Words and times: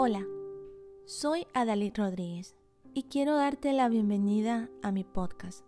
Hola, 0.00 0.24
soy 1.06 1.48
Adalit 1.54 1.98
Rodríguez 1.98 2.54
y 2.94 3.02
quiero 3.02 3.34
darte 3.34 3.72
la 3.72 3.88
bienvenida 3.88 4.70
a 4.80 4.92
mi 4.92 5.02
podcast. 5.02 5.64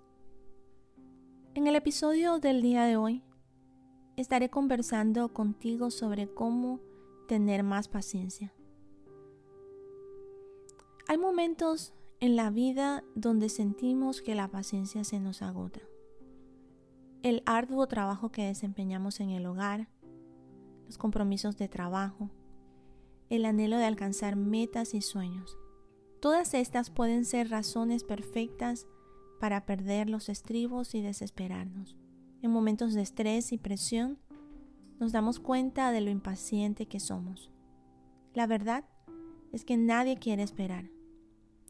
En 1.55 1.67
el 1.67 1.75
episodio 1.75 2.39
del 2.39 2.63
día 2.63 2.85
de 2.85 2.97
hoy 2.97 3.25
estaré 4.17 4.49
conversando 4.49 5.35
contigo 5.35 5.91
sobre 5.91 6.33
cómo 6.33 6.79
tener 7.27 7.65
más 7.65 7.89
paciencia. 7.89 8.55
Hay 11.09 11.19
momentos 11.19 11.93
en 12.21 12.37
la 12.37 12.51
vida 12.51 13.03
donde 13.17 13.49
sentimos 13.49 14.23
que 14.23 14.37
la 14.37 14.47
paciencia 14.47 15.03
se 15.03 15.19
nos 15.19 15.43
agota. 15.43 15.81
El 17.25 17.43
arduo 17.47 17.89
trabajo 17.89 18.31
que 18.31 18.47
desempeñamos 18.47 19.19
en 19.19 19.31
el 19.31 19.45
hogar, 19.45 19.89
los 20.87 20.99
compromisos 20.99 21.57
de 21.57 21.67
trabajo, 21.67 22.31
el 23.31 23.45
anhelo 23.45 23.79
de 23.79 23.85
alcanzar 23.85 24.37
metas 24.37 24.93
y 24.93 25.01
sueños. 25.01 25.57
Todas 26.21 26.53
estas 26.53 26.91
pueden 26.91 27.25
ser 27.25 27.49
razones 27.49 28.05
perfectas 28.05 28.87
para 29.39 29.65
perder 29.65 30.11
los 30.11 30.29
estribos 30.29 30.95
y 30.95 31.01
desesperarnos. 31.01 31.97
En 32.43 32.51
momentos 32.51 32.93
de 32.93 33.03
estrés 33.03 33.53
y 33.53 33.59
presión, 33.59 34.19
nos 34.99 35.13
damos 35.13 35.39
cuenta 35.39 35.93
de 35.93 36.01
lo 36.03 36.11
impaciente 36.11 36.87
que 36.87 37.01
somos. 37.01 37.51
La 38.35 38.47
verdad 38.47 38.85
es 39.53 39.65
que 39.65 39.77
nadie 39.77 40.19
quiere 40.19 40.43
esperar. 40.43 40.91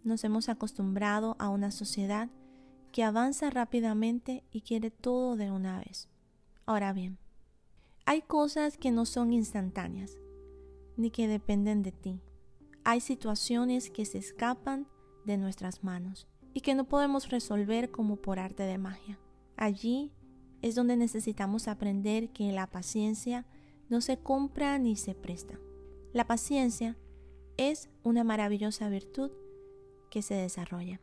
Nos 0.02 0.24
hemos 0.24 0.48
acostumbrado 0.48 1.36
a 1.38 1.50
una 1.50 1.70
sociedad 1.70 2.30
que 2.91 3.05
avanza 3.05 3.50
rápidamente 3.50 4.42
y 4.50 4.62
quiere 4.62 4.91
todo 4.91 5.36
de 5.36 5.50
una 5.50 5.78
vez. 5.78 6.08
Ahora 6.64 6.92
bien, 6.92 7.19
hay 8.06 8.22
cosas 8.22 8.78
que 8.78 8.91
no 8.91 9.05
son 9.05 9.33
instantáneas 9.33 10.16
ni 11.01 11.11
que 11.11 11.29
dependen 11.29 11.83
de 11.83 11.93
ti. 11.93 12.20
Hay 12.84 13.01
situaciones 13.01 13.91
que 13.91 14.05
se 14.05 14.19
escapan 14.19 14.87
de 15.25 15.37
nuestras 15.37 15.84
manos 15.84 16.29
y 16.55 16.61
que 16.61 16.75
no 16.75 16.84
podemos 16.84 17.29
resolver 17.29 17.91
como 17.91 18.17
por 18.17 18.39
arte 18.39 18.62
de 18.62 18.79
magia. 18.79 19.19
Allí 19.57 20.12
es 20.62 20.75
donde 20.75 20.97
necesitamos 20.97 21.69
aprender 21.69 22.31
que 22.31 22.53
la 22.53 22.67
paciencia 22.69 23.47
no 23.89 24.01
se 24.01 24.19
compra 24.19 24.79
ni 24.79 24.97
se 24.97 25.15
presta. 25.15 25.59
La 26.12 26.27
paciencia 26.27 26.97
es 27.57 27.91
una 28.03 28.25
maravillosa 28.25 28.89
virtud 28.89 29.31
que 30.11 30.23
se 30.23 30.35
desarrolla. 30.35 31.01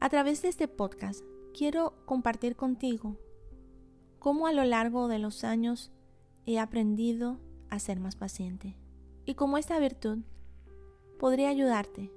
A 0.00 0.08
través 0.08 0.42
de 0.42 0.48
este 0.48 0.68
podcast 0.68 1.22
quiero 1.56 1.94
compartir 2.06 2.56
contigo 2.56 3.18
cómo 4.18 4.46
a 4.46 4.52
lo 4.52 4.64
largo 4.64 5.08
de 5.08 5.18
los 5.18 5.44
años 5.44 5.92
he 6.44 6.58
aprendido 6.58 7.40
a 7.70 7.78
ser 7.78 7.98
más 7.98 8.14
paciente 8.16 8.76
y 9.26 9.34
cómo 9.34 9.58
esta 9.58 9.78
virtud 9.78 10.20
podría 11.18 11.48
ayudarte 11.48 12.12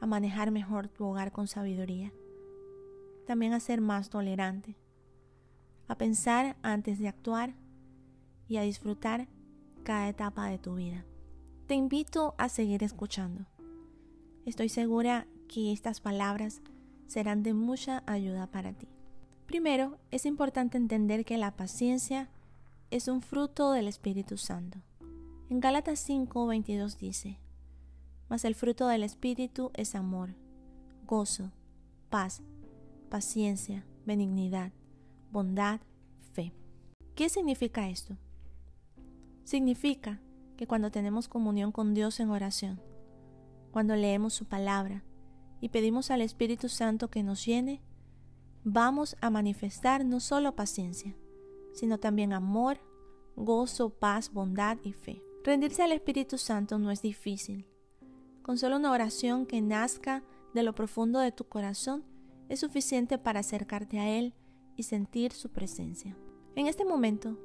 a 0.00 0.06
manejar 0.06 0.52
mejor 0.52 0.88
tu 0.88 1.04
hogar 1.04 1.32
con 1.32 1.48
sabiduría, 1.48 2.12
también 3.26 3.52
a 3.52 3.60
ser 3.60 3.80
más 3.80 4.08
tolerante, 4.08 4.76
a 5.88 5.98
pensar 5.98 6.56
antes 6.62 6.98
de 6.98 7.08
actuar 7.08 7.54
y 8.48 8.58
a 8.58 8.62
disfrutar 8.62 9.28
cada 9.82 10.08
etapa 10.08 10.48
de 10.48 10.58
tu 10.58 10.76
vida. 10.76 11.04
Te 11.66 11.74
invito 11.74 12.34
a 12.38 12.48
seguir 12.48 12.84
escuchando. 12.84 13.44
Estoy 14.44 14.68
segura 14.68 15.26
que 15.48 15.72
estas 15.72 16.00
palabras 16.00 16.62
serán 17.08 17.42
de 17.42 17.54
mucha 17.54 18.04
ayuda 18.06 18.46
para 18.46 18.72
ti. 18.72 18.88
Primero, 19.46 19.98
es 20.12 20.26
importante 20.26 20.76
entender 20.76 21.24
que 21.24 21.38
la 21.38 21.56
paciencia 21.56 22.28
es 22.90 23.08
un 23.08 23.20
fruto 23.20 23.72
del 23.72 23.88
Espíritu 23.88 24.36
Santo. 24.36 24.78
En 25.48 25.60
Gálatas 25.60 26.00
5, 26.00 26.44
22 26.48 26.98
dice, 26.98 27.38
Mas 28.28 28.44
el 28.44 28.56
fruto 28.56 28.88
del 28.88 29.04
Espíritu 29.04 29.70
es 29.74 29.94
amor, 29.94 30.34
gozo, 31.06 31.52
paz, 32.10 32.42
paciencia, 33.08 33.86
benignidad, 34.04 34.72
bondad, 35.30 35.80
fe. 36.32 36.52
¿Qué 37.14 37.28
significa 37.28 37.88
esto? 37.88 38.16
Significa 39.44 40.20
que 40.56 40.66
cuando 40.66 40.90
tenemos 40.90 41.28
comunión 41.28 41.70
con 41.70 41.94
Dios 41.94 42.18
en 42.18 42.30
oración, 42.30 42.80
cuando 43.70 43.94
leemos 43.94 44.34
su 44.34 44.46
palabra 44.46 45.04
y 45.60 45.68
pedimos 45.68 46.10
al 46.10 46.22
Espíritu 46.22 46.68
Santo 46.68 47.08
que 47.08 47.22
nos 47.22 47.46
llene, 47.46 47.80
vamos 48.64 49.16
a 49.20 49.30
manifestar 49.30 50.04
no 50.04 50.18
solo 50.18 50.56
paciencia, 50.56 51.16
sino 51.72 51.98
también 51.98 52.32
amor, 52.32 52.80
gozo, 53.36 53.90
paz, 53.90 54.32
bondad 54.32 54.78
y 54.82 54.92
fe. 54.92 55.22
Rendirse 55.46 55.84
al 55.84 55.92
Espíritu 55.92 56.38
Santo 56.38 56.76
no 56.76 56.90
es 56.90 57.02
difícil. 57.02 57.68
Con 58.42 58.58
solo 58.58 58.78
una 58.78 58.90
oración 58.90 59.46
que 59.46 59.62
nazca 59.62 60.24
de 60.54 60.64
lo 60.64 60.74
profundo 60.74 61.20
de 61.20 61.30
tu 61.30 61.44
corazón 61.44 62.02
es 62.48 62.58
suficiente 62.58 63.16
para 63.16 63.38
acercarte 63.38 64.00
a 64.00 64.08
Él 64.08 64.34
y 64.74 64.82
sentir 64.82 65.30
su 65.30 65.50
presencia. 65.50 66.16
En 66.56 66.66
este 66.66 66.84
momento, 66.84 67.38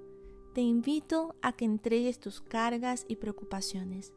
te 0.55 0.61
invito 0.61 1.35
a 1.43 1.53
que 1.53 1.65
entregues 1.65 2.19
tus 2.19 2.41
cargas 2.41 3.05
y 3.07 3.17
preocupaciones. 3.17 4.15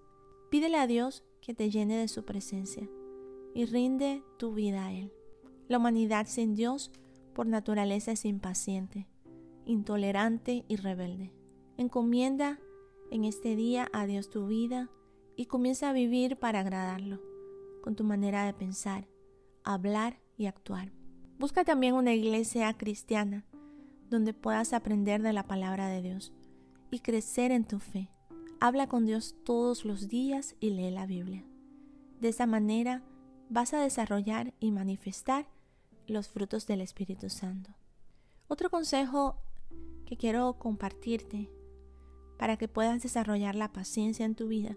Pídele 0.51 0.79
a 0.79 0.87
Dios 0.87 1.23
que 1.43 1.53
te 1.53 1.69
llene 1.69 1.99
de 1.99 2.09
su 2.09 2.25
presencia 2.25 2.89
y 3.55 3.67
rinde 3.67 4.23
tu 4.39 4.55
vida 4.55 4.87
a 4.87 4.95
Él. 4.95 5.13
La 5.69 5.77
humanidad 5.77 6.27
sin 6.27 6.55
Dios 6.55 6.91
por 7.35 7.47
naturaleza 7.47 8.13
es 8.13 8.25
impaciente, 8.25 9.09
intolerante 9.67 10.65
y 10.69 10.77
rebelde. 10.77 11.35
Encomienda 11.77 12.59
en 13.15 13.25
este 13.25 13.55
día 13.55 13.89
a 13.93 14.07
Dios 14.07 14.29
tu 14.29 14.49
vida 14.49 14.91
y 15.37 15.47
comienza 15.47 15.89
a 15.89 15.93
vivir 15.93 16.37
para 16.37 16.59
agradarlo, 16.59 17.21
con 17.81 17.95
tu 17.95 18.03
manera 18.03 18.45
de 18.45 18.53
pensar, 18.53 19.07
hablar 19.63 20.19
y 20.37 20.47
actuar. 20.47 20.91
Busca 21.39 21.65
también 21.65 21.95
una 21.95 22.13
iglesia 22.13 22.77
cristiana 22.77 23.45
donde 24.11 24.35
puedas 24.35 24.73
aprender 24.73 25.23
de 25.23 25.33
la 25.33 25.47
palabra 25.47 25.87
de 25.87 26.03
Dios 26.03 26.33
y 26.91 26.99
crecer 26.99 27.53
en 27.53 27.65
tu 27.65 27.79
fe. 27.79 28.11
Habla 28.59 28.89
con 28.89 29.07
Dios 29.07 29.37
todos 29.45 29.85
los 29.85 30.09
días 30.09 30.57
y 30.59 30.71
lee 30.71 30.91
la 30.91 31.07
Biblia. 31.07 31.45
De 32.21 32.31
esa 32.31 32.47
manera 32.47 33.05
vas 33.49 33.75
a 33.75 33.81
desarrollar 33.81 34.55
y 34.59 34.73
manifestar 34.73 35.47
los 36.09 36.27
frutos 36.27 36.67
del 36.67 36.81
Espíritu 36.81 37.31
Santo. 37.31 37.71
Otro 38.49 38.71
consejo 38.71 39.37
que 40.05 40.17
quiero 40.17 40.59
compartirte 40.59 41.49
para 42.39 42.57
que 42.57 42.69
puedas 42.69 43.03
desarrollar 43.03 43.55
la 43.55 43.73
paciencia 43.73 44.27
en 44.27 44.35
tu 44.35 44.49
vida 44.49 44.77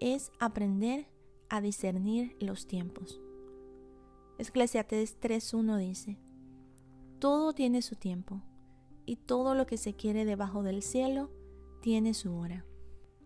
es 0.00 0.30
aprender 0.38 1.08
a 1.48 1.60
discernir 1.60 2.36
los 2.40 2.66
tiempos. 2.66 3.20
Eclesiastes 4.38 5.18
3.1 5.20 5.78
dice, 5.78 6.18
Todo 7.18 7.52
tiene 7.52 7.82
su 7.82 7.96
tiempo, 7.96 8.42
y 9.08 9.16
todo 9.16 9.54
lo 9.54 9.66
que 9.66 9.78
se 9.78 9.94
quiere 9.94 10.24
debajo 10.24 10.62
del 10.62 10.82
cielo 10.82 11.30
tiene 11.80 12.14
su 12.14 12.34
hora. 12.36 12.66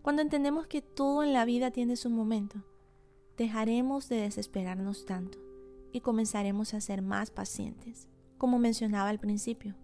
Cuando 0.01 0.21
entendemos 0.21 0.65
que 0.65 0.81
todo 0.81 1.23
en 1.23 1.33
la 1.33 1.45
vida 1.45 1.71
tiene 1.71 1.97
su 1.97 2.09
momento, 2.09 2.63
dejaremos 3.37 4.09
de 4.09 4.17
desesperarnos 4.17 5.05
tanto 5.05 5.39
y 5.91 6.01
comenzaremos 6.01 6.73
a 6.73 6.81
ser 6.81 7.01
más 7.01 7.31
pacientes, 7.31 8.07
como 8.37 8.59
mencionaba 8.59 9.09
al 9.09 9.19
principio. 9.19 9.75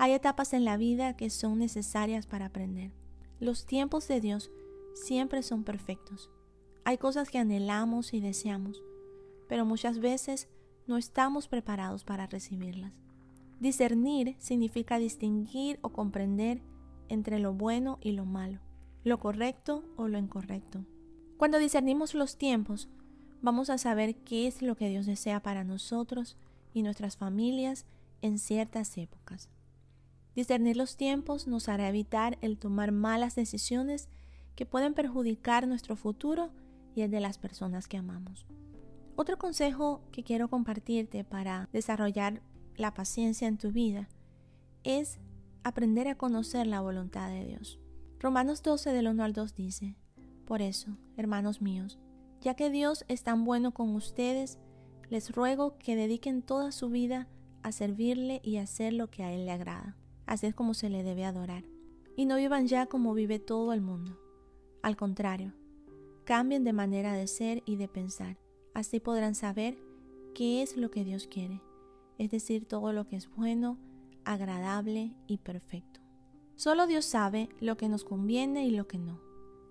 Hay 0.00 0.12
etapas 0.12 0.52
en 0.52 0.64
la 0.64 0.76
vida 0.76 1.16
que 1.16 1.28
son 1.28 1.58
necesarias 1.58 2.28
para 2.28 2.46
aprender. 2.46 2.92
Los 3.40 3.66
tiempos 3.66 4.06
de 4.06 4.20
Dios 4.20 4.52
siempre 4.94 5.42
son 5.42 5.64
perfectos. 5.64 6.30
Hay 6.84 6.98
cosas 6.98 7.30
que 7.30 7.38
anhelamos 7.38 8.14
y 8.14 8.20
deseamos, 8.20 8.82
pero 9.48 9.64
muchas 9.64 9.98
veces 9.98 10.48
no 10.86 10.98
estamos 10.98 11.48
preparados 11.48 12.04
para 12.04 12.28
recibirlas. 12.28 12.92
Discernir 13.58 14.36
significa 14.38 15.00
distinguir 15.00 15.80
o 15.82 15.90
comprender 15.90 16.62
entre 17.08 17.40
lo 17.40 17.52
bueno 17.52 17.98
y 18.00 18.12
lo 18.12 18.24
malo, 18.24 18.60
lo 19.02 19.18
correcto 19.18 19.84
o 19.96 20.06
lo 20.06 20.18
incorrecto. 20.18 20.84
Cuando 21.38 21.58
discernimos 21.58 22.14
los 22.14 22.38
tiempos, 22.38 22.88
vamos 23.42 23.68
a 23.68 23.78
saber 23.78 24.14
qué 24.14 24.46
es 24.46 24.62
lo 24.62 24.76
que 24.76 24.88
Dios 24.88 25.06
desea 25.06 25.42
para 25.42 25.64
nosotros 25.64 26.36
y 26.72 26.82
nuestras 26.82 27.16
familias 27.16 27.84
en 28.22 28.38
ciertas 28.38 28.96
épocas. 28.96 29.50
Discernir 30.34 30.76
los 30.76 30.96
tiempos 30.96 31.46
nos 31.46 31.68
hará 31.68 31.88
evitar 31.88 32.38
el 32.42 32.58
tomar 32.58 32.92
malas 32.92 33.34
decisiones 33.34 34.08
que 34.54 34.66
pueden 34.66 34.94
perjudicar 34.94 35.66
nuestro 35.66 35.96
futuro 35.96 36.50
y 36.94 37.02
el 37.02 37.10
de 37.10 37.20
las 37.20 37.38
personas 37.38 37.88
que 37.88 37.96
amamos. 37.96 38.46
Otro 39.16 39.38
consejo 39.38 40.02
que 40.12 40.22
quiero 40.22 40.48
compartirte 40.48 41.24
para 41.24 41.68
desarrollar 41.72 42.42
la 42.76 42.94
paciencia 42.94 43.48
en 43.48 43.58
tu 43.58 43.72
vida 43.72 44.08
es 44.84 45.18
aprender 45.64 46.08
a 46.08 46.16
conocer 46.16 46.66
la 46.66 46.80
voluntad 46.80 47.28
de 47.30 47.44
Dios. 47.44 47.80
Romanos 48.20 48.62
12 48.62 48.92
del 48.92 49.08
1 49.08 49.24
al 49.24 49.32
2 49.32 49.54
dice, 49.54 49.96
Por 50.44 50.62
eso, 50.62 50.96
hermanos 51.16 51.60
míos, 51.60 51.98
ya 52.40 52.54
que 52.54 52.70
Dios 52.70 53.04
es 53.08 53.22
tan 53.22 53.44
bueno 53.44 53.74
con 53.74 53.94
ustedes, 53.94 54.58
les 55.08 55.32
ruego 55.32 55.78
que 55.78 55.96
dediquen 55.96 56.42
toda 56.42 56.70
su 56.70 56.88
vida 56.90 57.28
a 57.62 57.72
servirle 57.72 58.40
y 58.44 58.58
hacer 58.58 58.92
lo 58.92 59.10
que 59.10 59.24
a 59.24 59.32
Él 59.32 59.46
le 59.46 59.52
agrada 59.52 59.96
Así 60.28 60.46
es 60.46 60.54
como 60.54 60.74
se 60.74 60.90
le 60.90 61.02
debe 61.02 61.24
adorar. 61.24 61.64
Y 62.14 62.26
no 62.26 62.36
vivan 62.36 62.66
ya 62.66 62.84
como 62.84 63.14
vive 63.14 63.38
todo 63.38 63.72
el 63.72 63.80
mundo. 63.80 64.20
Al 64.82 64.94
contrario, 64.94 65.54
cambien 66.24 66.64
de 66.64 66.74
manera 66.74 67.14
de 67.14 67.26
ser 67.26 67.62
y 67.64 67.76
de 67.76 67.88
pensar. 67.88 68.36
Así 68.74 69.00
podrán 69.00 69.34
saber 69.34 69.78
qué 70.34 70.60
es 70.62 70.76
lo 70.76 70.90
que 70.90 71.02
Dios 71.02 71.26
quiere, 71.28 71.62
es 72.18 72.30
decir, 72.30 72.66
todo 72.66 72.92
lo 72.92 73.06
que 73.08 73.16
es 73.16 73.34
bueno, 73.34 73.78
agradable 74.24 75.14
y 75.26 75.38
perfecto. 75.38 76.00
Solo 76.56 76.86
Dios 76.86 77.06
sabe 77.06 77.48
lo 77.60 77.78
que 77.78 77.88
nos 77.88 78.04
conviene 78.04 78.66
y 78.66 78.70
lo 78.70 78.86
que 78.86 78.98
no. 78.98 79.20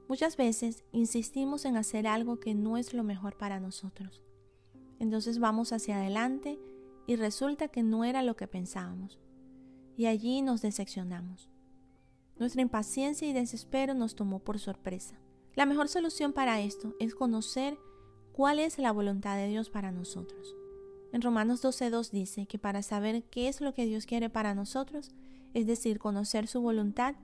Muchas 0.09 0.37
veces 0.37 0.83
insistimos 0.91 1.65
en 1.65 1.77
hacer 1.77 2.07
algo 2.07 2.39
que 2.39 2.55
no 2.55 2.77
es 2.77 2.95
lo 2.95 3.03
mejor 3.03 3.37
para 3.37 3.59
nosotros. 3.59 4.23
Entonces 4.99 5.37
vamos 5.37 5.71
hacia 5.71 5.97
adelante 5.97 6.57
y 7.05 7.15
resulta 7.15 7.67
que 7.67 7.83
no 7.83 8.03
era 8.03 8.23
lo 8.23 8.35
que 8.35 8.47
pensábamos. 8.47 9.19
Y 9.97 10.05
allí 10.05 10.41
nos 10.41 10.61
decepcionamos. 10.61 11.49
Nuestra 12.37 12.61
impaciencia 12.61 13.27
y 13.27 13.33
desespero 13.33 13.95
nos 13.95 14.15
tomó 14.15 14.39
por 14.39 14.59
sorpresa. 14.59 15.19
La 15.55 15.65
mejor 15.65 15.89
solución 15.89 16.33
para 16.33 16.61
esto 16.61 16.95
es 16.99 17.15
conocer 17.15 17.77
cuál 18.31 18.59
es 18.59 18.77
la 18.77 18.91
voluntad 18.91 19.35
de 19.35 19.47
Dios 19.47 19.71
para 19.71 19.91
nosotros. 19.91 20.55
En 21.11 21.23
Romanos 21.23 21.63
12.2 21.63 22.11
dice 22.11 22.45
que 22.45 22.59
para 22.59 22.83
saber 22.83 23.23
qué 23.23 23.47
es 23.47 23.59
lo 23.59 23.73
que 23.73 23.87
Dios 23.87 24.05
quiere 24.05 24.29
para 24.29 24.53
nosotros, 24.53 25.11
es 25.55 25.65
decir, 25.65 25.97
conocer 25.97 26.47
su 26.47 26.61
voluntad, 26.61 27.15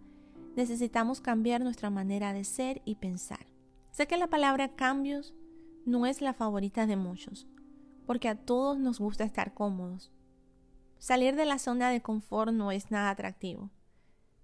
necesitamos 0.56 1.22
cambiar 1.22 1.62
nuestra 1.62 1.92
manera 1.92 2.34
de 2.34 2.44
ser 2.44 2.82
y 2.86 2.96
pensar. 2.96 3.46
Sé 3.92 4.08
que 4.08 4.18
la 4.18 4.32
palabra 4.32 4.76
cambios 4.76 5.36
no 5.86 6.08
es 6.08 6.22
la 6.22 6.34
favorita 6.34 6.88
de 6.88 6.96
muchos, 6.96 7.46
porque 8.08 8.30
a 8.30 8.36
todos 8.36 8.80
nos 8.80 9.00
gusta 9.00 9.26
estar 9.26 9.54
cómodos. 9.54 10.12
Salir 11.04 11.36
de 11.36 11.44
la 11.44 11.60
zona 11.60 11.90
de 11.90 12.02
confort 12.02 12.54
no 12.54 12.72
es 12.72 12.90
nada 12.90 13.10
atractivo, 13.10 13.70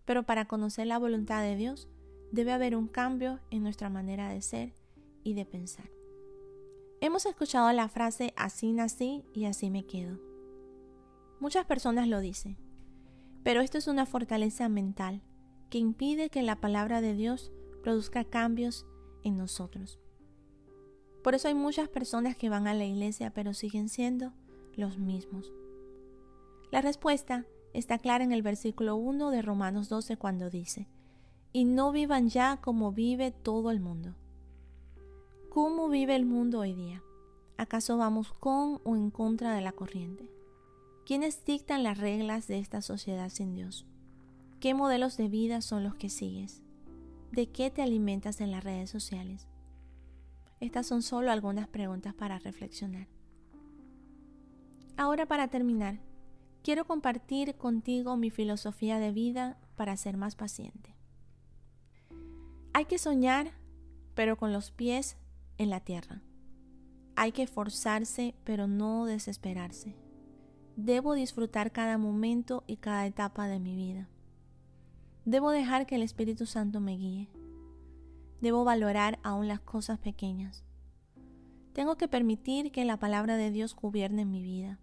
pero 0.03 0.23
para 0.23 0.43
conocer 0.43 0.87
la 0.87 0.99
voluntad 0.99 1.41
de 1.41 1.55
Dios 1.55 1.87
debe 2.33 2.51
haber 2.51 2.75
un 2.75 2.89
cambio 2.89 3.39
en 3.49 3.63
nuestra 3.63 3.89
manera 3.89 4.27
de 4.27 4.41
ser 4.41 4.73
y 5.23 5.35
de 5.35 5.45
pensar. 5.45 5.89
Hemos 6.99 7.25
escuchado 7.25 7.71
la 7.71 7.87
frase 7.87 8.33
así 8.35 8.73
nací 8.73 9.23
y 9.33 9.45
así 9.45 9.69
me 9.69 9.85
quedo. 9.85 10.19
Muchas 11.39 11.65
personas 11.65 12.09
lo 12.09 12.19
dicen, 12.19 12.57
pero 13.41 13.61
esto 13.61 13.77
es 13.77 13.87
una 13.87 14.05
fortaleza 14.05 14.67
mental 14.67 15.21
que 15.69 15.77
impide 15.77 16.29
que 16.29 16.43
la 16.43 16.59
palabra 16.59 16.99
de 16.99 17.13
Dios 17.13 17.53
produzca 17.83 18.25
cambios 18.25 18.85
en 19.23 19.37
nosotros. 19.37 19.97
Por 21.23 21.35
eso 21.35 21.47
hay 21.47 21.53
muchas 21.53 21.87
personas 21.87 22.35
que 22.35 22.49
van 22.49 22.67
a 22.67 22.73
la 22.73 22.83
iglesia 22.83 23.31
pero 23.33 23.53
siguen 23.53 23.87
siendo 23.87 24.33
los 24.75 24.97
mismos. 24.97 25.53
La 26.71 26.81
respuesta 26.81 27.45
está 27.73 27.97
clara 27.97 28.23
en 28.23 28.31
el 28.31 28.43
versículo 28.43 28.95
1 28.95 29.31
de 29.31 29.41
Romanos 29.41 29.89
12 29.89 30.17
cuando 30.17 30.51
dice, 30.51 30.87
y 31.51 31.65
no 31.65 31.91
vivan 31.91 32.29
ya 32.29 32.57
como 32.57 32.91
vive 32.91 33.31
todo 33.31 33.71
el 33.71 33.79
mundo. 33.79 34.13
¿Cómo 35.49 35.89
vive 35.89 36.15
el 36.15 36.25
mundo 36.25 36.59
hoy 36.59 36.73
día? 36.73 37.01
¿Acaso 37.57 37.97
vamos 37.97 38.33
con 38.33 38.81
o 38.83 38.95
en 38.95 39.09
contra 39.09 39.53
de 39.53 39.61
la 39.61 39.71
corriente? 39.71 40.29
¿Quiénes 41.07 41.43
dictan 41.43 41.81
las 41.81 41.97
reglas 41.97 42.47
de 42.47 42.59
esta 42.59 42.83
sociedad 42.83 43.29
sin 43.29 43.55
Dios? 43.55 43.87
¿Qué 44.59 44.75
modelos 44.75 45.17
de 45.17 45.27
vida 45.27 45.61
son 45.61 45.83
los 45.83 45.95
que 45.95 46.09
sigues? 46.09 46.61
¿De 47.31 47.47
qué 47.47 47.71
te 47.71 47.81
alimentas 47.81 48.41
en 48.41 48.51
las 48.51 48.63
redes 48.63 48.91
sociales? 48.91 49.47
Estas 50.59 50.85
son 50.85 51.01
solo 51.01 51.31
algunas 51.31 51.67
preguntas 51.67 52.13
para 52.13 52.37
reflexionar. 52.37 53.07
Ahora 54.97 55.25
para 55.25 55.47
terminar, 55.47 55.99
quiero 56.63 56.85
compartir 56.85 57.55
contigo 57.55 58.17
mi 58.17 58.29
filosofía 58.29 58.99
de 58.99 59.11
vida 59.11 59.57
para 59.75 59.97
ser 59.97 60.17
más 60.17 60.35
paciente. 60.35 60.95
Hay 62.73 62.85
que 62.85 62.97
soñar, 62.97 63.51
pero 64.13 64.37
con 64.37 64.53
los 64.53 64.71
pies 64.71 65.17
en 65.57 65.69
la 65.69 65.79
tierra. 65.79 66.21
Hay 67.15 67.31
que 67.31 67.43
esforzarse, 67.43 68.35
pero 68.43 68.67
no 68.67 69.05
desesperarse. 69.05 69.95
Debo 70.75 71.13
disfrutar 71.13 71.71
cada 71.71 71.97
momento 71.97 72.63
y 72.67 72.77
cada 72.77 73.05
etapa 73.05 73.47
de 73.47 73.59
mi 73.59 73.75
vida. 73.75 74.07
Debo 75.25 75.51
dejar 75.51 75.85
que 75.85 75.95
el 75.95 76.01
Espíritu 76.01 76.45
Santo 76.45 76.79
me 76.79 76.95
guíe. 76.95 77.29
Debo 78.39 78.63
valorar 78.63 79.19
aún 79.23 79.47
las 79.49 79.59
cosas 79.59 79.99
pequeñas. 79.99 80.63
Tengo 81.73 81.97
que 81.97 82.07
permitir 82.07 82.71
que 82.71 82.85
la 82.85 82.97
palabra 82.97 83.35
de 83.35 83.51
Dios 83.51 83.75
gobierne 83.75 84.25
mi 84.25 84.41
vida. 84.41 84.79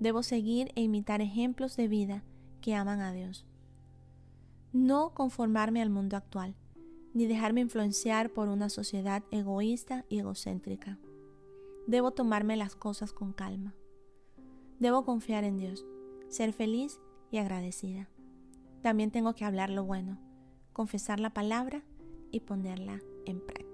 Debo 0.00 0.22
seguir 0.22 0.72
e 0.74 0.82
imitar 0.82 1.20
ejemplos 1.20 1.76
de 1.76 1.88
vida 1.88 2.24
que 2.60 2.74
aman 2.74 3.00
a 3.00 3.12
Dios. 3.12 3.46
No 4.72 5.14
conformarme 5.14 5.82
al 5.82 5.90
mundo 5.90 6.16
actual 6.16 6.54
ni 7.16 7.26
dejarme 7.26 7.62
influenciar 7.62 8.28
por 8.28 8.50
una 8.50 8.68
sociedad 8.68 9.24
egoísta 9.30 10.04
y 10.10 10.18
egocéntrica. 10.18 10.98
Debo 11.86 12.10
tomarme 12.10 12.58
las 12.58 12.76
cosas 12.76 13.14
con 13.14 13.32
calma. 13.32 13.74
Debo 14.80 15.06
confiar 15.06 15.42
en 15.44 15.56
Dios, 15.56 15.86
ser 16.28 16.52
feliz 16.52 17.00
y 17.30 17.38
agradecida. 17.38 18.10
También 18.82 19.10
tengo 19.10 19.34
que 19.34 19.46
hablar 19.46 19.70
lo 19.70 19.82
bueno, 19.82 20.18
confesar 20.74 21.18
la 21.18 21.30
palabra 21.30 21.82
y 22.32 22.40
ponerla 22.40 23.00
en 23.24 23.40
práctica. 23.40 23.65